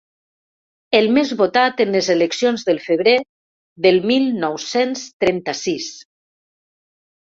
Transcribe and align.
El 0.99 1.09
més 1.17 1.33
votat 1.41 1.83
en 1.85 1.93
les 1.97 2.09
eleccions 2.15 2.67
del 2.71 2.81
febrer 2.87 3.15
del 3.89 4.03
mil 4.15 4.29
nou-cents 4.43 5.09
trenta-sis. 5.25 5.97